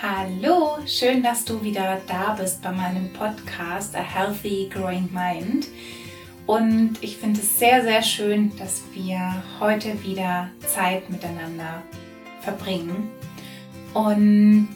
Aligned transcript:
Hallo, 0.00 0.78
schön, 0.86 1.24
dass 1.24 1.44
du 1.44 1.60
wieder 1.60 2.00
da 2.06 2.36
bist 2.38 2.62
bei 2.62 2.70
meinem 2.70 3.12
Podcast 3.12 3.96
A 3.96 4.00
Healthy 4.00 4.70
Growing 4.72 5.08
Mind. 5.12 5.66
Und 6.46 6.98
ich 7.00 7.16
finde 7.16 7.40
es 7.40 7.58
sehr, 7.58 7.82
sehr 7.82 8.00
schön, 8.02 8.56
dass 8.58 8.82
wir 8.94 9.42
heute 9.58 10.00
wieder 10.04 10.50
Zeit 10.60 11.10
miteinander 11.10 11.82
verbringen. 12.42 13.10
Und 13.92 14.68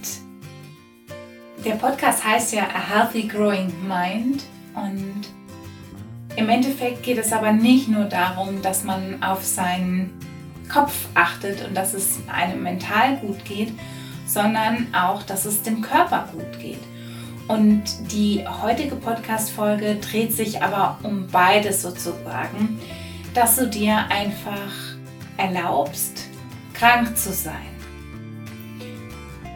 der 1.64 1.76
Podcast 1.76 2.24
heißt 2.24 2.54
ja 2.54 2.64
A 2.64 2.88
Healthy 2.88 3.28
Growing 3.28 3.72
Mind. 3.86 4.42
Und 4.74 5.22
im 6.34 6.48
Endeffekt 6.48 7.04
geht 7.04 7.18
es 7.18 7.32
aber 7.32 7.52
nicht 7.52 7.86
nur 7.86 8.06
darum, 8.06 8.60
dass 8.60 8.82
man 8.82 9.22
auf 9.22 9.44
seinen 9.44 10.18
Kopf 10.68 11.06
achtet 11.14 11.64
und 11.64 11.76
dass 11.76 11.94
es 11.94 12.18
einem 12.26 12.64
mental 12.64 13.18
gut 13.18 13.44
geht, 13.44 13.72
sondern 14.33 14.94
auch, 14.94 15.22
dass 15.22 15.44
es 15.44 15.62
dem 15.62 15.83
Körper 15.83 16.28
gut 16.32 16.59
geht. 16.60 16.80
Und 17.48 17.82
die 18.12 18.45
heutige 18.62 18.96
Podcast-Folge 18.96 19.96
dreht 19.96 20.32
sich 20.32 20.62
aber 20.62 20.98
um 21.02 21.27
beides 21.27 21.82
sozusagen, 21.82 22.80
dass 23.34 23.56
du 23.56 23.68
dir 23.68 23.98
einfach 24.08 24.70
erlaubst, 25.36 26.28
krank 26.72 27.16
zu 27.16 27.32
sein. 27.32 27.55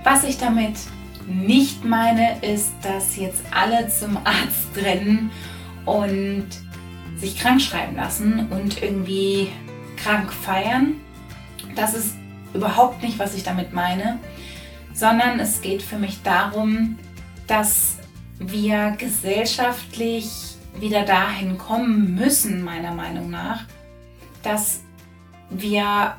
Was 0.04 0.24
ich 0.24 0.38
damit 0.38 0.74
nicht 1.26 1.84
meine, 1.84 2.40
ist, 2.42 2.72
dass 2.82 3.16
jetzt 3.16 3.42
alle 3.52 3.88
zum 3.88 4.16
Arzt 4.18 4.76
rennen 4.76 5.30
und 5.84 6.46
sich 7.16 7.38
krank 7.38 7.60
schreiben 7.60 7.96
lassen 7.96 8.48
und 8.50 8.82
irgendwie 8.82 9.48
krank 9.96 10.32
feiern. 10.32 10.94
Das 11.74 11.94
ist 11.94 12.14
überhaupt 12.54 13.02
nicht, 13.02 13.18
was 13.18 13.34
ich 13.34 13.42
damit 13.42 13.72
meine 13.72 14.18
sondern 14.96 15.38
es 15.40 15.60
geht 15.60 15.82
für 15.82 15.98
mich 15.98 16.22
darum, 16.22 16.98
dass 17.46 17.98
wir 18.38 18.92
gesellschaftlich 18.92 20.56
wieder 20.78 21.04
dahin 21.04 21.58
kommen 21.58 22.14
müssen, 22.14 22.64
meiner 22.64 22.92
Meinung 22.92 23.30
nach, 23.30 23.64
dass 24.42 24.80
wir 25.50 26.16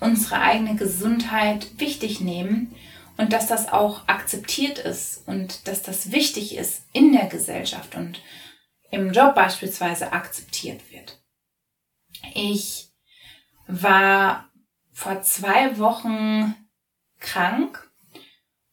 unsere 0.00 0.40
eigene 0.40 0.74
Gesundheit 0.74 1.78
wichtig 1.78 2.20
nehmen 2.20 2.74
und 3.18 3.34
dass 3.34 3.46
das 3.46 3.70
auch 3.70 4.08
akzeptiert 4.08 4.78
ist 4.78 5.22
und 5.28 5.68
dass 5.68 5.82
das 5.82 6.12
wichtig 6.12 6.56
ist 6.56 6.86
in 6.94 7.12
der 7.12 7.26
Gesellschaft 7.26 7.94
und 7.94 8.20
im 8.90 9.12
Job 9.12 9.34
beispielsweise 9.34 10.12
akzeptiert 10.12 10.80
wird. 10.90 11.22
Ich 12.34 12.90
war 13.66 14.48
vor 14.92 15.22
zwei 15.22 15.78
Wochen 15.78 16.54
krank 17.22 17.90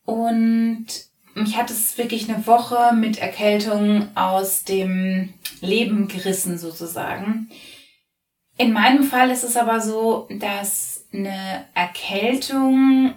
und 0.06 0.88
mich 1.36 1.56
hat 1.56 1.70
es 1.70 1.98
wirklich 1.98 2.30
eine 2.30 2.46
Woche 2.48 2.94
mit 2.94 3.20
Erkältung 3.20 4.10
aus 4.16 4.64
dem 4.64 5.34
Leben 5.62 6.08
gerissen 6.08 6.58
sozusagen. 6.58 7.50
In 8.58 8.74
meinem 8.74 9.04
Fall 9.04 9.30
ist 9.30 9.44
es 9.44 9.56
aber 9.56 9.80
so, 9.80 10.28
dass 10.32 11.06
eine 11.14 11.66
Erkältung 11.74 13.14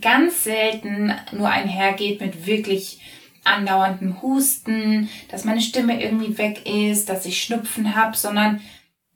ganz 0.00 0.44
selten 0.44 1.14
nur 1.32 1.48
einhergeht 1.48 2.20
mit 2.20 2.46
wirklich 2.46 3.00
andauernden 3.44 4.22
Husten, 4.22 5.08
dass 5.30 5.44
meine 5.44 5.60
Stimme 5.60 6.02
irgendwie 6.02 6.38
weg 6.38 6.66
ist, 6.66 7.08
dass 7.08 7.26
ich 7.26 7.42
Schnupfen 7.42 7.96
habe, 7.96 8.16
sondern 8.16 8.60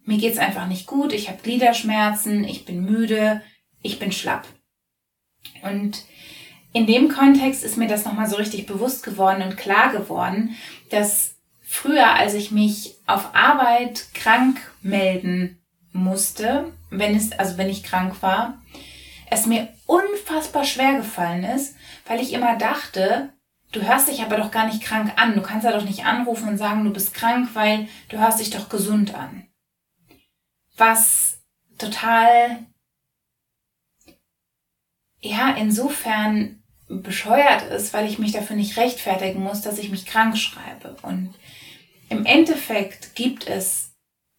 mir 0.05 0.19
geht's 0.19 0.39
einfach 0.39 0.67
nicht 0.67 0.87
gut, 0.87 1.13
ich 1.13 1.29
habe 1.29 1.43
Gliederschmerzen, 1.43 2.45
ich 2.45 2.65
bin 2.65 2.85
müde, 2.85 3.43
ich 3.83 3.99
bin 3.99 4.13
schlapp. 4.13 4.47
Und 5.63 6.05
in 6.73 6.87
dem 6.87 7.09
Kontext 7.09 7.65
ist 7.65 7.77
mir 7.77 7.89
das 7.89 8.05
nochmal 8.05 8.29
so 8.29 8.37
richtig 8.37 8.67
bewusst 8.67 9.03
geworden 9.03 9.43
und 9.43 9.57
klar 9.57 9.93
geworden, 9.93 10.57
dass 10.91 11.37
früher, 11.63 12.15
als 12.15 12.35
ich 12.35 12.51
mich 12.51 12.97
auf 13.07 13.35
Arbeit 13.35 14.07
krank 14.15 14.59
melden 14.83 15.59
musste, 15.93 16.73
wenn 16.91 17.17
es, 17.17 17.33
also 17.33 17.59
wenn 17.59 17.71
ich 17.71 17.83
krank 17.83 18.23
war, 18.23 18.63
es 19.31 19.47
mir 19.47 19.69
unfassbar 19.87 20.65
schwer 20.65 20.97
gefallen 20.97 21.45
ist, 21.45 21.75
weil 22.07 22.21
ich 22.21 22.33
immer 22.33 22.57
dachte, 22.57 23.33
du 23.73 23.83
hörst 23.83 24.09
dich 24.09 24.23
aber 24.23 24.37
doch 24.37 24.51
gar 24.51 24.67
nicht 24.67 24.83
krank 24.83 25.13
an. 25.17 25.35
Du 25.35 25.43
kannst 25.43 25.65
ja 25.65 25.73
doch 25.73 25.85
nicht 25.85 26.05
anrufen 26.05 26.49
und 26.49 26.59
sagen, 26.59 26.85
du 26.85 26.93
bist 26.93 27.15
krank, 27.15 27.51
weil 27.55 27.89
du 28.09 28.19
hörst 28.19 28.39
dich 28.39 28.51
doch 28.51 28.69
gesund 28.69 29.15
an. 29.15 29.47
Was 30.77 31.39
total 31.79 32.67
ja, 35.27 35.55
insofern 35.57 36.63
bescheuert 36.89 37.63
ist, 37.65 37.93
weil 37.93 38.07
ich 38.07 38.19
mich 38.19 38.33
dafür 38.33 38.57
nicht 38.57 38.77
rechtfertigen 38.77 39.43
muss, 39.43 39.63
dass 39.63 39.79
ich 39.79 39.91
mich 39.91 40.07
krank 40.07 40.37
schreibe. 40.37 40.97
Und 41.03 41.35
im 42.09 42.25
Endeffekt 42.25 43.15
gibt 43.15 43.49
es 43.49 43.93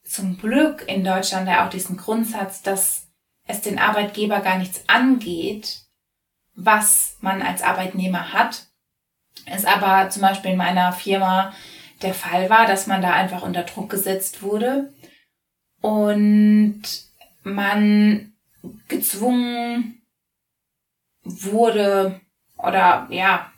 zum 0.04 0.38
Glück 0.38 0.86
in 0.88 1.04
Deutschland 1.04 1.48
ja 1.48 1.66
auch 1.66 1.70
diesen 1.70 1.98
Grundsatz, 1.98 2.62
dass 2.62 3.08
es 3.46 3.62
den 3.62 3.80
Arbeitgeber 3.80 4.40
gar 4.40 4.58
nichts 4.58 4.84
angeht, 4.88 5.82
was 6.56 7.18
man 7.20 7.42
als 7.42 7.62
Arbeitnehmer 7.62 8.34
hat. 8.34 8.68
Es 9.46 9.66
aber 9.66 10.10
zum 10.10 10.22
Beispiel 10.22 10.52
in 10.52 10.58
meiner 10.58 10.94
Firma 10.94 11.54
der 12.02 12.14
Fall 12.14 12.50
war, 12.50 12.66
dass 12.68 12.88
man 12.88 13.02
da 13.02 13.12
einfach 13.14 13.42
unter 13.42 13.64
Druck 13.64 13.90
gesetzt 13.90 14.42
wurde 14.42 14.94
und 15.82 16.84
man 17.44 18.34
gezwungen 18.88 19.97
wurde 21.28 22.20
oder 22.58 23.08
ja, 23.10 23.52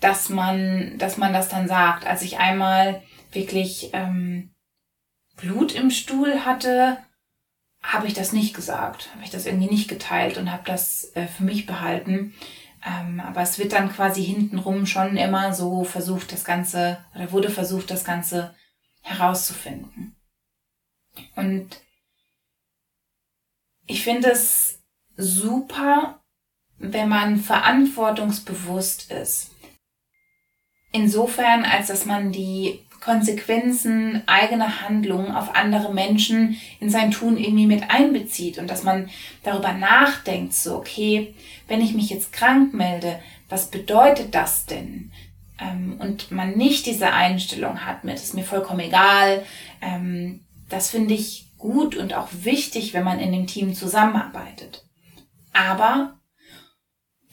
dass 0.00 0.28
man, 0.28 0.98
dass 0.98 1.16
man 1.16 1.32
das 1.32 1.48
dann 1.48 1.68
sagt. 1.68 2.06
Als 2.06 2.22
ich 2.22 2.38
einmal 2.38 3.02
wirklich 3.32 3.90
ähm, 3.92 4.54
Blut 5.36 5.74
im 5.74 5.90
Stuhl 5.90 6.44
hatte, 6.44 6.98
habe 7.82 8.06
ich 8.06 8.14
das 8.14 8.32
nicht 8.32 8.54
gesagt, 8.54 9.10
habe 9.12 9.24
ich 9.24 9.30
das 9.30 9.46
irgendwie 9.46 9.70
nicht 9.70 9.88
geteilt 9.88 10.38
und 10.38 10.50
habe 10.50 10.62
das 10.64 11.14
äh, 11.14 11.26
für 11.26 11.44
mich 11.44 11.66
behalten. 11.66 12.34
Ähm, 12.84 13.20
aber 13.20 13.42
es 13.42 13.58
wird 13.58 13.72
dann 13.72 13.92
quasi 13.92 14.24
hintenrum 14.24 14.86
schon 14.86 15.16
immer 15.16 15.54
so 15.54 15.84
versucht, 15.84 16.32
das 16.32 16.44
Ganze, 16.44 17.02
oder 17.14 17.32
wurde 17.32 17.50
versucht, 17.50 17.90
das 17.90 18.04
Ganze 18.04 18.54
herauszufinden. 19.02 20.16
Und 21.36 21.80
ich 23.86 24.02
finde 24.02 24.30
es 24.30 24.82
super, 25.16 26.23
wenn 26.78 27.08
man 27.08 27.38
verantwortungsbewusst 27.38 29.10
ist. 29.10 29.50
Insofern, 30.92 31.64
als 31.64 31.88
dass 31.88 32.06
man 32.06 32.30
die 32.30 32.80
Konsequenzen 33.00 34.22
eigener 34.26 34.80
Handlungen 34.80 35.32
auf 35.32 35.54
andere 35.54 35.92
Menschen 35.92 36.56
in 36.80 36.88
sein 36.88 37.10
Tun 37.10 37.36
irgendwie 37.36 37.66
mit 37.66 37.90
einbezieht 37.90 38.58
und 38.58 38.68
dass 38.68 38.82
man 38.82 39.10
darüber 39.42 39.74
nachdenkt, 39.74 40.54
so, 40.54 40.76
okay, 40.76 41.34
wenn 41.68 41.82
ich 41.82 41.94
mich 41.94 42.08
jetzt 42.08 42.32
krank 42.32 42.72
melde, 42.72 43.20
was 43.50 43.70
bedeutet 43.70 44.34
das 44.34 44.64
denn? 44.64 45.12
Ähm, 45.60 45.96
und 45.98 46.30
man 46.30 46.56
nicht 46.56 46.86
diese 46.86 47.12
Einstellung 47.12 47.84
hat 47.84 48.04
mit, 48.04 48.14
ist 48.14 48.34
mir 48.34 48.44
vollkommen 48.44 48.80
egal, 48.80 49.44
ähm, 49.82 50.40
das 50.70 50.90
finde 50.90 51.12
ich 51.12 51.46
gut 51.58 51.96
und 51.96 52.14
auch 52.14 52.28
wichtig, 52.32 52.94
wenn 52.94 53.04
man 53.04 53.20
in 53.20 53.32
dem 53.32 53.46
Team 53.46 53.74
zusammenarbeitet. 53.74 54.84
Aber 55.52 56.14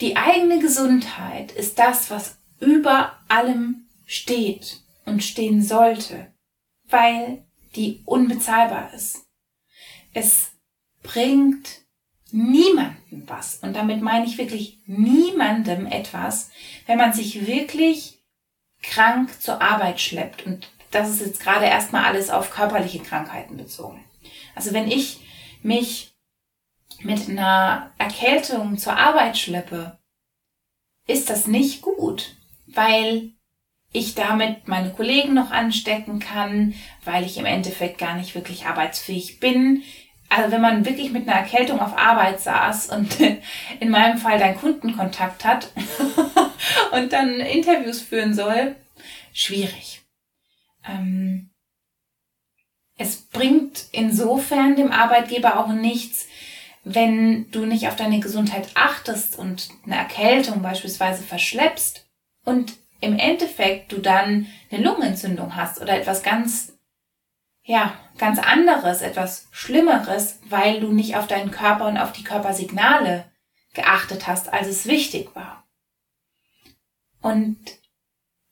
die 0.02 0.18
eigene 0.18 0.60
Gesundheit 0.60 1.52
ist 1.52 1.80
das, 1.80 2.10
was 2.10 2.38
über 2.60 3.20
allem 3.28 3.88
steht 4.06 4.82
und 5.06 5.24
stehen 5.24 5.64
sollte, 5.64 6.34
weil 6.90 7.46
die 7.76 8.02
unbezahlbar 8.06 8.94
ist. 8.94 9.26
Es 10.14 10.52
bringt 11.04 11.82
niemandem 12.32 13.24
was. 13.28 13.58
Und 13.58 13.76
damit 13.76 14.02
meine 14.02 14.26
ich 14.26 14.38
wirklich 14.38 14.80
niemandem 14.86 15.86
etwas, 15.86 16.50
wenn 16.88 16.98
man 16.98 17.14
sich 17.14 17.48
wirklich 17.48 18.22
krank 18.82 19.42
zur 19.42 19.62
Arbeit 19.62 20.02
schleppt. 20.02 20.46
Und 20.46 20.70
das 20.92 21.10
ist 21.10 21.22
jetzt 21.22 21.40
gerade 21.42 21.66
erstmal 21.66 22.06
alles 22.06 22.30
auf 22.30 22.52
körperliche 22.52 23.00
Krankheiten 23.00 23.58
bezogen. 23.58 24.04
Also 24.56 24.74
wenn 24.74 24.90
ich 24.90 25.20
mich 25.62 26.11
mit 27.04 27.30
einer 27.30 27.92
Erkältung 27.98 28.78
zur 28.78 28.98
Arbeit 28.98 29.38
schleppe, 29.38 29.98
ist 31.08 31.30
das 31.30 31.48
nicht 31.48 31.82
gut, 31.82 32.36
weil 32.68 33.32
ich 33.94 34.16
damit 34.16 34.68
meine 34.68 34.92
Kollegen 34.92 35.34
noch 35.34 35.52
anstecken 35.52 36.20
kann, 36.20 36.74
weil 37.04 37.26
ich 37.26 37.38
im 37.38 37.46
Endeffekt 37.46 37.98
gar 37.98 38.16
nicht 38.16 38.36
wirklich 38.36 38.66
arbeitsfähig 38.66 39.40
bin. 39.40 39.84
Also 40.30 40.52
wenn 40.52 40.62
man 40.62 40.86
wirklich 40.86 41.12
mit 41.12 41.28
einer 41.28 41.40
Erkältung 41.40 41.82
auf 41.82 41.98
Arbeit 41.98 42.40
saß 42.40 42.90
und 42.90 43.18
in 43.80 43.90
meinem 43.90 44.18
Fall 44.18 44.40
dann 44.40 44.58
Kundenkontakt 44.58 45.44
hat 45.44 45.72
und 46.94 47.12
dann 47.12 47.42
Interviews 47.42 48.02
führen 48.02 48.34
soll, 48.34 48.76
schwierig. 49.34 50.04
Ähm, 50.88 51.50
es 52.98 53.18
bringt 53.18 53.86
insofern 53.92 54.76
dem 54.76 54.92
Arbeitgeber 54.92 55.60
auch 55.60 55.70
nichts, 55.70 56.28
wenn 56.84 57.50
du 57.52 57.66
nicht 57.66 57.88
auf 57.88 57.96
deine 57.96 58.20
Gesundheit 58.20 58.70
achtest 58.74 59.38
und 59.38 59.70
eine 59.86 59.98
Erkältung 59.98 60.62
beispielsweise 60.62 61.24
verschleppst 61.24 62.08
und 62.44 62.74
im 63.02 63.18
Endeffekt 63.18 63.92
du 63.92 63.98
dann 64.00 64.48
eine 64.72 64.84
Lungenentzündung 64.84 65.56
hast 65.56 65.82
oder 65.82 65.98
etwas 65.98 66.24
ganz, 66.24 66.74
ja, 67.64 67.94
ganz 68.18 68.40
anderes, 68.40 69.02
etwas 69.02 69.48
Schlimmeres, 69.52 70.40
weil 70.50 70.80
du 70.80 70.92
nicht 70.92 71.16
auf 71.16 71.28
deinen 71.28 71.52
Körper 71.52 71.88
und 71.88 71.98
auf 71.98 72.12
die 72.12 72.24
Körpersignale 72.24 73.32
geachtet 73.74 74.28
hast, 74.28 74.52
als 74.52 74.68
es 74.68 74.86
wichtig 74.86 75.36
war. 75.36 75.68
Und 77.22 77.58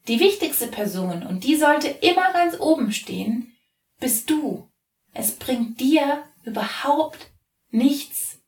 die 0.08 0.20
wichtigste 0.20 0.68
Person, 0.68 1.24
und 1.24 1.44
die 1.44 1.56
sollte 1.56 1.88
immer 1.88 2.34
ganz 2.34 2.60
oben 2.60 2.92
stehen, 2.92 3.56
bist 4.00 4.30
du. 4.30 4.68
Es 5.14 5.36
bringt 5.36 5.80
dir 5.80 6.24
überhaupt 6.44 7.29
nichts, 7.72 8.40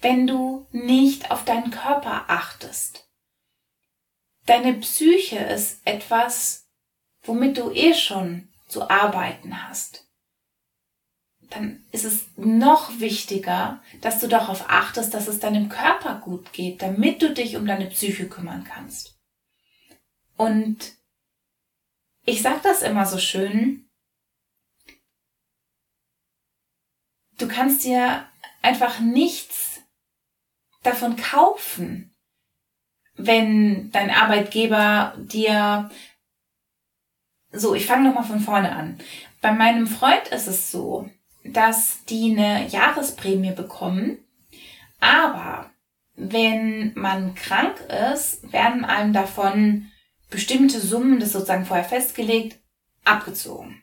wenn 0.00 0.26
du 0.26 0.66
nicht 0.70 1.30
auf 1.30 1.44
deinen 1.44 1.70
Körper 1.70 2.28
achtest. 2.28 3.08
Deine 4.46 4.74
Psyche 4.74 5.38
ist 5.38 5.80
etwas, 5.84 6.68
womit 7.22 7.58
du 7.58 7.70
eh 7.70 7.94
schon 7.94 8.48
zu 8.66 8.88
arbeiten 8.88 9.68
hast. 9.68 10.06
Dann 11.50 11.84
ist 11.92 12.04
es 12.04 12.26
noch 12.36 13.00
wichtiger, 13.00 13.82
dass 14.00 14.20
du 14.20 14.28
darauf 14.28 14.68
achtest, 14.68 15.14
dass 15.14 15.28
es 15.28 15.40
deinem 15.40 15.68
Körper 15.68 16.20
gut 16.20 16.52
geht, 16.52 16.82
damit 16.82 17.22
du 17.22 17.32
dich 17.32 17.56
um 17.56 17.66
deine 17.66 17.86
Psyche 17.86 18.28
kümmern 18.28 18.64
kannst. 18.64 19.18
Und 20.36 20.94
ich 22.24 22.42
sag 22.42 22.62
das 22.62 22.82
immer 22.82 23.06
so 23.06 23.18
schön, 23.18 23.88
du 27.38 27.48
kannst 27.48 27.84
dir 27.84 28.26
einfach 28.68 29.00
nichts 29.00 29.80
davon 30.82 31.16
kaufen, 31.16 32.14
wenn 33.16 33.90
dein 33.92 34.10
Arbeitgeber 34.10 35.14
dir 35.16 35.90
so, 37.50 37.74
ich 37.74 37.86
fange 37.86 38.06
nochmal 38.06 38.24
von 38.24 38.40
vorne 38.40 38.76
an. 38.76 38.98
Bei 39.40 39.52
meinem 39.52 39.86
Freund 39.86 40.28
ist 40.28 40.48
es 40.48 40.70
so, 40.70 41.08
dass 41.44 42.04
die 42.04 42.36
eine 42.36 42.68
Jahresprämie 42.68 43.52
bekommen, 43.52 44.18
aber 45.00 45.70
wenn 46.14 46.92
man 46.94 47.34
krank 47.34 47.80
ist, 48.12 48.52
werden 48.52 48.84
einem 48.84 49.14
davon 49.14 49.90
bestimmte 50.28 50.78
Summen, 50.78 51.20
das 51.20 51.32
sozusagen 51.32 51.64
vorher 51.64 51.86
festgelegt, 51.86 52.58
abgezogen. 53.04 53.82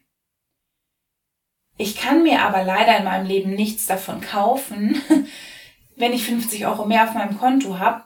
Ich 1.78 1.98
kann 1.98 2.24
mir 2.24 2.42
aber 2.42 2.64
leider 2.64 2.98
in 2.98 3.04
meinem 3.04 3.26
Leben 3.26 3.52
nichts 3.52 3.86
davon 3.86 4.22
kaufen, 4.22 5.02
wenn 5.96 6.14
ich 6.14 6.26
50 6.26 6.66
Euro 6.66 6.86
mehr 6.86 7.04
auf 7.04 7.14
meinem 7.14 7.38
Konto 7.38 7.80
habe, 7.80 8.06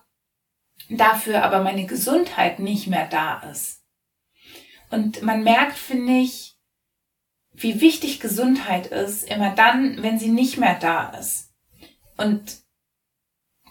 dafür 0.90 1.44
aber 1.44 1.64
meine 1.64 1.86
Gesundheit 1.86 2.60
nicht 2.60 2.88
mehr 2.88 3.08
da 3.08 3.40
ist. 3.52 3.84
Und 4.90 5.22
man 5.22 5.44
merkt, 5.44 5.78
finde 5.78 6.14
ich, 6.14 6.58
wie 7.54 7.82
wichtig 7.82 8.20
Gesundheit 8.20 8.88
ist, 8.88 9.30
immer 9.30 9.54
dann, 9.54 10.02
wenn 10.02 10.18
sie 10.18 10.30
nicht 10.30 10.58
mehr 10.58 10.76
da 10.76 11.10
ist. 11.10 11.52
Und 12.18 12.60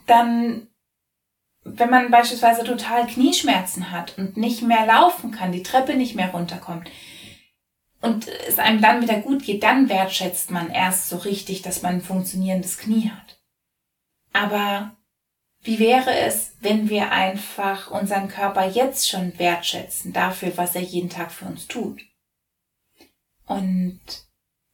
dann, 0.07 0.69
wenn 1.65 1.91
man 1.91 2.11
beispielsweise 2.11 2.65
total 2.65 3.07
Knieschmerzen 3.07 3.91
hat 3.91 4.17
und 4.19 4.37
nicht 4.37 4.63
mehr 4.63 4.87
laufen 4.87 5.33
kann, 5.33 5.53
die 5.53 5.63
Treppe 5.63 5.97
nicht 5.97 6.15
mehr 6.15 6.31
runterkommt, 6.31 6.89
und 8.01 8.29
es 8.29 8.59
einem 8.59 8.81
dann 8.81 9.03
wieder 9.03 9.21
gut 9.21 9.43
geht, 9.43 9.63
dann 9.63 9.89
wertschätzt 9.89 10.51
man 10.51 10.71
erst 10.71 11.09
so 11.09 11.17
richtig, 11.17 11.63
dass 11.63 11.83
man 11.83 11.97
ein 11.97 12.01
funktionierendes 12.01 12.79
Knie 12.79 13.11
hat. 13.11 13.41
Aber 14.33 14.97
wie 15.63 15.79
wäre 15.79 16.15
es, 16.15 16.53
wenn 16.61 16.89
wir 16.89 17.11
einfach 17.11 17.91
unseren 17.91 18.29
Körper 18.29 18.69
jetzt 18.69 19.09
schon 19.09 19.39
wertschätzen 19.39 20.13
dafür, 20.13 20.57
was 20.57 20.75
er 20.75 20.83
jeden 20.83 21.11
Tag 21.11 21.33
für 21.33 21.47
uns 21.47 21.67
tut? 21.67 22.03
Und 23.47 24.01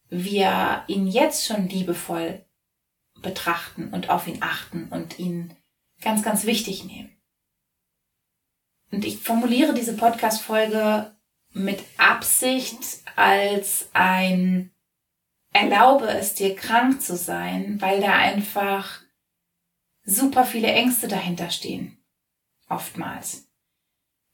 wir 0.09 0.83
ihn 0.87 1.07
jetzt 1.07 1.45
schon 1.45 1.67
liebevoll 1.67 2.45
betrachten 3.21 3.89
und 3.91 4.09
auf 4.09 4.27
ihn 4.27 4.43
achten 4.43 4.89
und 4.89 5.17
ihn 5.17 5.55
ganz, 6.01 6.21
ganz 6.21 6.45
wichtig 6.45 6.83
nehmen. 6.83 7.17
Und 8.91 9.03
ich 9.03 9.17
formuliere 9.17 9.73
diese 9.73 9.95
Podcast-Folge 9.95 11.14
mit 11.55 11.83
Absicht 11.97 13.01
als 13.15 13.89
ein 13.93 14.71
Erlaube 15.53 16.07
es 16.09 16.33
dir 16.33 16.53
krank 16.53 17.01
zu 17.01 17.15
sein, 17.15 17.77
weil 17.79 18.01
da 18.01 18.13
einfach 18.13 18.99
super 20.03 20.43
viele 20.43 20.67
Ängste 20.67 21.07
dahinter 21.07 21.49
stehen. 21.49 21.97
Oftmals. 22.67 23.47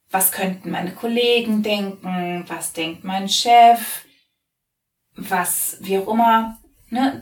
Was 0.09 0.31
könnten 0.31 0.71
meine 0.71 0.93
Kollegen 0.93 1.61
denken? 1.61 2.43
Was 2.47 2.73
denkt 2.73 3.03
mein 3.03 3.29
Chef? 3.29 4.03
Was, 5.15 5.77
wie 5.81 5.99
auch 5.99 6.07
immer, 6.07 6.57
ne, 6.89 7.21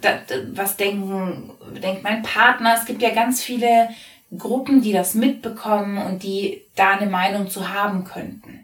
was 0.53 0.77
denken, 0.77 1.51
denkt 1.81 2.03
mein 2.03 2.23
Partner? 2.23 2.75
Es 2.75 2.85
gibt 2.85 3.01
ja 3.01 3.13
ganz 3.13 3.43
viele 3.43 3.89
Gruppen, 4.35 4.81
die 4.81 4.93
das 4.93 5.13
mitbekommen 5.13 5.97
und 5.97 6.23
die 6.23 6.63
da 6.75 6.91
eine 6.91 7.09
Meinung 7.09 7.49
zu 7.49 7.67
haben 7.67 8.05
könnten. 8.05 8.58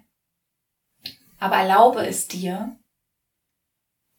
Aber 1.39 1.57
erlaube 1.57 2.05
es 2.05 2.27
dir 2.27 2.77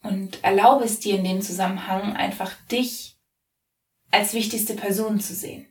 und 0.03 0.43
erlaube 0.45 0.85
es 0.85 1.01
dir 1.01 1.17
in 1.17 1.25
dem 1.25 1.43
Zusammenhang 1.43 2.15
einfach 2.15 2.55
dich 2.67 3.17
als 4.11 4.35
wichtigste 4.35 4.75
Person 4.75 5.21
zu 5.21 5.35
sehen. 5.35 5.67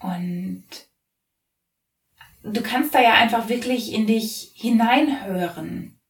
Und 0.00 0.64
du 2.42 2.62
kannst 2.62 2.94
da 2.94 3.02
ja 3.02 3.14
einfach 3.14 3.48
wirklich 3.48 3.92
in 3.92 4.06
dich 4.06 4.52
hineinhören, 4.54 6.00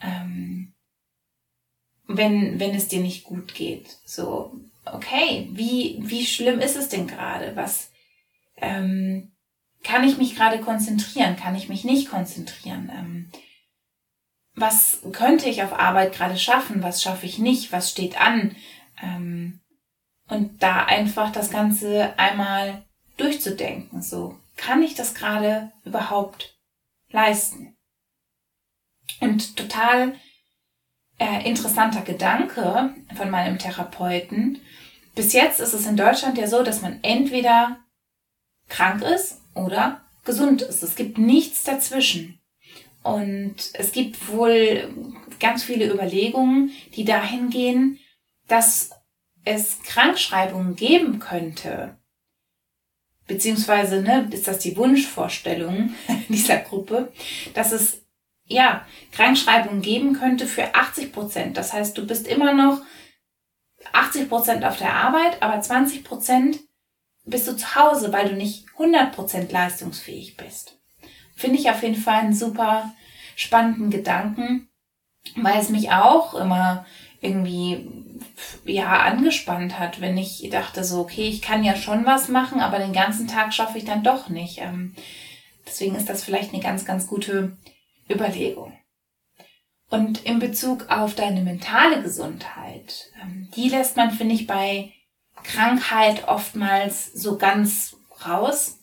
ähm, 0.00 0.74
wenn, 2.06 2.60
wenn 2.60 2.74
es 2.74 2.88
dir 2.88 3.00
nicht 3.00 3.24
gut 3.24 3.54
geht. 3.54 3.98
So, 4.04 4.60
okay, 4.84 5.48
wie, 5.52 5.98
wie 6.02 6.26
schlimm 6.26 6.60
ist 6.60 6.76
es 6.76 6.88
denn 6.88 7.06
gerade? 7.06 7.56
Was, 7.56 7.90
ähm, 8.56 9.33
kann 9.84 10.02
ich 10.02 10.16
mich 10.16 10.34
gerade 10.34 10.58
konzentrieren? 10.60 11.36
Kann 11.36 11.54
ich 11.54 11.68
mich 11.68 11.84
nicht 11.84 12.10
konzentrieren? 12.10 12.90
Ähm, 12.92 13.30
was 14.56 15.00
könnte 15.12 15.48
ich 15.48 15.62
auf 15.62 15.78
Arbeit 15.78 16.14
gerade 16.14 16.38
schaffen? 16.38 16.82
Was 16.82 17.02
schaffe 17.02 17.26
ich 17.26 17.38
nicht? 17.38 17.70
Was 17.70 17.90
steht 17.90 18.20
an? 18.20 18.56
Ähm, 19.02 19.60
und 20.28 20.62
da 20.62 20.84
einfach 20.84 21.30
das 21.30 21.50
Ganze 21.50 22.18
einmal 22.18 22.84
durchzudenken. 23.18 24.00
So, 24.00 24.38
kann 24.56 24.82
ich 24.82 24.94
das 24.94 25.14
gerade 25.14 25.70
überhaupt 25.84 26.56
leisten? 27.10 27.76
Und 29.20 29.56
total 29.56 30.14
äh, 31.18 31.46
interessanter 31.48 32.00
Gedanke 32.00 32.94
von 33.16 33.30
meinem 33.30 33.58
Therapeuten. 33.58 34.60
Bis 35.14 35.32
jetzt 35.32 35.60
ist 35.60 35.74
es 35.74 35.86
in 35.86 35.96
Deutschland 35.96 36.38
ja 36.38 36.46
so, 36.46 36.62
dass 36.62 36.80
man 36.80 37.00
entweder 37.02 37.78
krank 38.68 39.02
ist 39.02 39.43
oder 39.54 40.02
gesund 40.24 40.62
ist. 40.62 40.82
Es 40.82 40.96
gibt 40.96 41.18
nichts 41.18 41.64
dazwischen. 41.64 42.40
Und 43.02 43.56
es 43.74 43.92
gibt 43.92 44.28
wohl 44.28 44.88
ganz 45.38 45.62
viele 45.62 45.92
Überlegungen, 45.92 46.70
die 46.94 47.04
dahin 47.04 47.50
gehen, 47.50 47.98
dass 48.48 48.90
es 49.44 49.82
Krankschreibungen 49.82 50.74
geben 50.74 51.18
könnte. 51.18 51.98
Beziehungsweise, 53.26 54.02
ne, 54.02 54.28
ist 54.32 54.48
das 54.48 54.58
die 54.58 54.76
Wunschvorstellung 54.76 55.94
dieser 56.28 56.58
Gruppe, 56.58 57.12
dass 57.52 57.72
es 57.72 58.04
ja, 58.46 58.86
Krankschreibungen 59.12 59.80
geben 59.80 60.14
könnte 60.14 60.46
für 60.46 60.74
80 60.74 61.12
Prozent. 61.12 61.56
Das 61.56 61.72
heißt, 61.72 61.96
du 61.96 62.06
bist 62.06 62.26
immer 62.28 62.52
noch 62.52 62.82
80 63.92 64.28
Prozent 64.28 64.64
auf 64.64 64.76
der 64.76 64.94
Arbeit, 64.94 65.42
aber 65.42 65.60
20 65.60 66.04
Prozent 66.04 66.60
bist 67.24 67.48
du 67.48 67.56
zu 67.56 67.74
Hause, 67.74 68.12
weil 68.12 68.28
du 68.28 68.36
nicht 68.36 68.66
100% 68.78 69.50
leistungsfähig 69.50 70.36
bist. 70.36 70.78
Finde 71.34 71.58
ich 71.58 71.70
auf 71.70 71.82
jeden 71.82 71.96
Fall 71.96 72.20
einen 72.20 72.34
super 72.34 72.92
spannenden 73.36 73.90
Gedanken, 73.90 74.68
weil 75.36 75.58
es 75.58 75.70
mich 75.70 75.90
auch 75.90 76.34
immer 76.34 76.86
irgendwie 77.20 77.88
ja 78.64 79.00
angespannt 79.00 79.78
hat, 79.78 80.00
wenn 80.00 80.16
ich 80.16 80.48
dachte 80.50 80.84
so, 80.84 81.00
okay, 81.00 81.28
ich 81.28 81.42
kann 81.42 81.64
ja 81.64 81.74
schon 81.74 82.04
was 82.04 82.28
machen, 82.28 82.60
aber 82.60 82.78
den 82.78 82.92
ganzen 82.92 83.26
Tag 83.26 83.52
schaffe 83.54 83.78
ich 83.78 83.84
dann 83.84 84.04
doch 84.04 84.28
nicht. 84.28 84.58
Ähm, 84.58 84.94
deswegen 85.66 85.96
ist 85.96 86.08
das 86.08 86.22
vielleicht 86.22 86.52
eine 86.52 86.62
ganz, 86.62 86.84
ganz 86.84 87.06
gute 87.06 87.56
Überlegung. 88.10 88.78
Und 89.90 90.24
in 90.24 90.38
Bezug 90.38 90.90
auf 90.90 91.14
deine 91.14 91.40
mentale 91.40 92.02
Gesundheit, 92.02 93.10
ähm, 93.22 93.48
die 93.56 93.68
lässt 93.68 93.96
man, 93.96 94.10
finde 94.10 94.34
ich, 94.34 94.46
bei 94.46 94.92
Krankheit 95.44 96.26
oftmals 96.26 97.12
so 97.12 97.38
ganz 97.38 97.96
raus, 98.26 98.78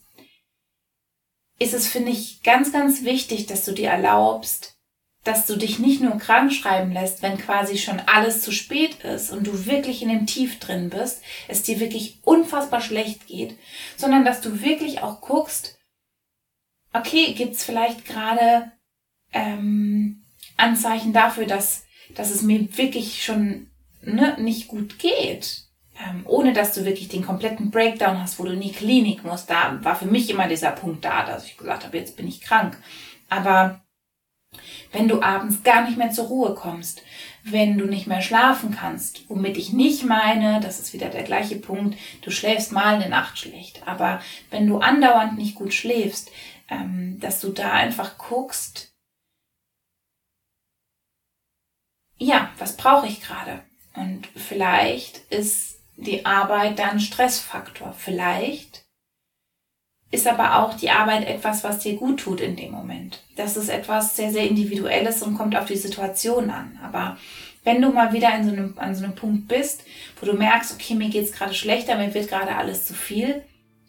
ist 1.60 1.74
es, 1.74 1.88
finde 1.88 2.12
ich, 2.12 2.42
ganz, 2.44 2.72
ganz 2.72 3.04
wichtig, 3.04 3.46
dass 3.46 3.66
du 3.66 3.72
dir 3.72 3.90
erlaubst, 3.90 4.78
dass 5.24 5.46
du 5.46 5.56
dich 5.56 5.78
nicht 5.78 6.02
nur 6.02 6.18
krank 6.18 6.52
schreiben 6.52 6.92
lässt, 6.92 7.22
wenn 7.22 7.38
quasi 7.38 7.78
schon 7.78 8.00
alles 8.00 8.42
zu 8.42 8.52
spät 8.52 9.04
ist 9.04 9.32
und 9.32 9.46
du 9.46 9.66
wirklich 9.66 10.02
in 10.02 10.10
dem 10.10 10.26
Tief 10.26 10.60
drin 10.60 10.90
bist, 10.90 11.22
es 11.48 11.62
dir 11.62 11.80
wirklich 11.80 12.20
unfassbar 12.24 12.82
schlecht 12.82 13.28
geht, 13.28 13.58
sondern 13.98 14.26
dass 14.26 14.42
du 14.42 14.62
wirklich 14.62 15.02
auch 15.04 15.22
guckst, 15.22 15.78
okay, 16.94 17.34
gibt's 17.34 17.64
vielleicht 17.64 18.06
gerade 18.06 18.72
ähm, 19.34 20.24
Anzeichen 20.58 21.14
dafür, 21.14 21.46
dass, 21.46 21.86
dass 22.16 22.32
es 22.32 22.42
mir 22.42 22.76
wirklich 22.78 23.24
schon 23.24 23.70
ne, 24.02 24.36
nicht 24.40 24.68
gut 24.68 24.98
geht. 24.98 25.71
Ähm, 26.04 26.24
ohne 26.26 26.54
dass 26.54 26.74
du 26.74 26.86
wirklich 26.86 27.10
den 27.10 27.26
kompletten 27.26 27.70
Breakdown 27.70 28.20
hast, 28.22 28.40
wo 28.40 28.44
du 28.44 28.54
in 28.54 28.62
die 28.62 28.72
Klinik 28.72 29.24
musst. 29.24 29.50
Da 29.50 29.78
war 29.84 29.96
für 29.96 30.06
mich 30.06 30.30
immer 30.30 30.48
dieser 30.48 30.72
Punkt 30.72 31.06
da, 31.06 31.26
dass 31.26 31.46
ich 31.46 31.58
gesagt 31.58 31.86
habe, 31.86 31.98
jetzt 31.98 32.18
bin 32.18 32.28
ich 32.28 32.42
krank. 32.42 32.78
Aber 33.30 33.82
wenn 34.92 35.08
du 35.08 35.22
abends 35.22 35.64
gar 35.64 35.86
nicht 35.86 35.98
mehr 35.98 36.12
zur 36.12 36.28
Ruhe 36.28 36.56
kommst, 36.56 37.02
wenn 37.44 37.78
du 37.78 37.86
nicht 37.86 38.08
mehr 38.08 38.22
schlafen 38.22 38.76
kannst, 38.76 39.30
womit 39.30 39.58
ich 39.58 39.74
nicht 39.74 40.04
meine, 40.04 40.60
das 40.60 40.80
ist 40.80 40.94
wieder 40.94 41.10
der 41.10 41.24
gleiche 41.24 41.56
Punkt, 41.56 41.98
du 42.22 42.32
schläfst 42.32 42.72
mal 42.72 42.96
eine 42.96 43.10
Nacht 43.10 43.38
schlecht, 43.40 43.82
aber 43.88 44.22
wenn 44.50 44.68
du 44.68 44.78
andauernd 44.80 45.38
nicht 45.38 45.56
gut 45.56 45.74
schläfst, 45.74 46.32
ähm, 46.70 47.20
dass 47.20 47.40
du 47.42 47.50
da 47.50 47.72
einfach 47.72 48.18
guckst, 48.18 48.94
ja, 52.18 52.52
was 52.60 52.78
brauche 52.78 53.08
ich 53.08 53.22
gerade? 53.22 53.64
Und 53.96 54.28
vielleicht 54.36 55.18
ist 55.32 55.81
die 56.02 56.26
Arbeit 56.26 56.80
dann 56.80 57.00
Stressfaktor. 57.00 57.94
Vielleicht 57.98 58.84
ist 60.12 60.28
aber 60.28 60.58
auch 60.58 60.74
die 60.74 60.90
Arbeit 60.90 61.26
etwas, 61.28 61.64
was 61.64 61.80
dir 61.80 61.96
gut 61.96 62.20
tut 62.20 62.42
in 62.42 62.58
dem 62.58 62.72
Moment. 62.72 63.24
Das 63.38 63.56
ist 63.56 63.70
etwas 63.70 64.16
sehr, 64.16 64.32
sehr 64.32 64.48
Individuelles 64.48 65.24
und 65.24 65.38
kommt 65.38 65.56
auf 65.56 65.66
die 65.66 65.78
Situation 65.78 66.50
an. 66.50 66.78
Aber 66.84 67.18
wenn 67.64 67.82
du 67.82 67.92
mal 67.92 68.12
wieder 68.12 68.36
in 68.36 68.44
so 68.44 68.52
einem, 68.52 68.74
an 68.78 68.94
so 68.94 69.06
einem 69.06 69.16
Punkt 69.16 69.48
bist, 69.48 69.86
wo 70.20 70.26
du 70.26 70.34
merkst, 70.34 70.74
okay, 70.74 70.96
mir 70.96 71.10
geht's 71.10 71.32
gerade 71.32 71.54
schlechter, 71.54 71.96
mir 71.96 72.14
wird 72.14 72.28
gerade 72.28 72.56
alles 72.56 72.86
zu 72.86 72.94
viel, 72.94 73.44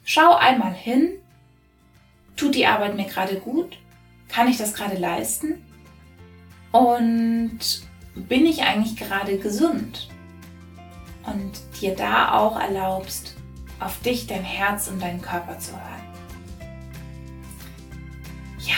schau 0.04 0.34
einmal 0.34 0.72
hin, 0.72 1.14
tut 2.36 2.54
die 2.54 2.66
Arbeit 2.66 2.94
mir 2.94 3.06
gerade 3.06 3.36
gut? 3.36 3.78
Kann 4.28 4.48
ich 4.48 4.58
das 4.58 4.74
gerade 4.74 4.96
leisten? 4.96 5.62
Und 6.70 7.58
bin 8.14 8.46
ich 8.46 8.62
eigentlich 8.62 8.96
gerade 8.96 9.38
gesund? 9.38 10.08
Und 11.26 11.52
dir 11.80 11.94
da 11.94 12.38
auch 12.38 12.58
erlaubst, 12.58 13.36
auf 13.80 14.00
dich, 14.00 14.26
dein 14.26 14.44
Herz 14.44 14.88
und 14.88 15.00
deinen 15.00 15.20
Körper 15.20 15.58
zu 15.58 15.72
hören. 15.72 16.02
Ja, 18.60 18.76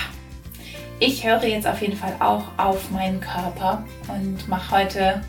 ich 0.99 1.25
höre 1.25 1.45
jetzt 1.45 1.67
auf 1.67 1.81
jeden 1.81 1.97
Fall 1.97 2.17
auch 2.21 2.45
auf 2.57 2.91
meinen 2.91 3.21
Körper 3.21 3.85
und 4.09 4.49
mache 4.49 4.79
heute 4.79 5.23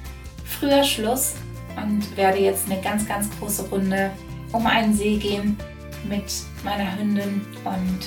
früher 0.46 0.84
Schluss 0.84 1.36
und 1.76 2.16
werde 2.16 2.40
jetzt 2.40 2.70
eine 2.70 2.82
ganz, 2.82 3.06
ganz 3.06 3.30
große 3.40 3.70
Runde 3.70 4.12
um 4.52 4.66
einen 4.66 4.96
See 4.96 5.18
gehen 5.18 5.58
mit 6.08 6.32
meiner 6.64 6.98
Hündin 6.98 7.46
und 7.66 8.00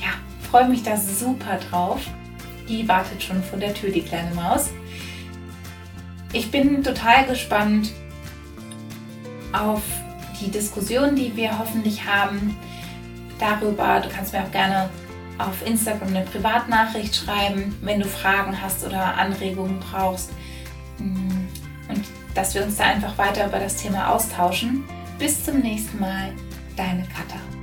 ja, 0.00 0.10
freue 0.50 0.68
mich 0.68 0.82
da 0.82 0.96
super 0.96 1.58
drauf. 1.70 2.00
Die 2.68 2.86
wartet 2.86 3.22
schon 3.22 3.42
vor 3.42 3.58
der 3.58 3.74
Tür, 3.74 3.90
die 3.90 4.02
kleine 4.02 4.34
Maus. 4.34 4.70
Ich 6.32 6.50
bin 6.50 6.84
total 6.84 7.26
gespannt 7.26 7.90
auf 9.52 9.82
die 10.40 10.50
Diskussion, 10.50 11.14
die 11.16 11.34
wir 11.36 11.58
hoffentlich 11.58 12.06
haben 12.06 12.56
darüber. 13.38 14.00
Du 14.00 14.08
kannst 14.08 14.32
mir 14.32 14.42
auch 14.42 14.50
gerne 14.50 14.88
auf 15.38 15.66
Instagram 15.66 16.08
eine 16.08 16.24
Privatnachricht 16.24 17.16
schreiben, 17.16 17.74
wenn 17.82 18.00
du 18.00 18.06
Fragen 18.06 18.60
hast 18.60 18.84
oder 18.84 19.14
Anregungen 19.16 19.80
brauchst. 19.80 20.30
Mm, 20.98 21.48
und 21.88 22.04
dass 22.34 22.54
wir 22.54 22.62
uns 22.62 22.76
da 22.76 22.84
einfach 22.84 23.16
weiter 23.18 23.46
über 23.46 23.58
das 23.58 23.76
Thema 23.76 24.10
austauschen. 24.10 24.84
Bis 25.18 25.44
zum 25.44 25.60
nächsten 25.60 25.98
Mal, 25.98 26.32
deine 26.76 27.02
Katha. 27.02 27.59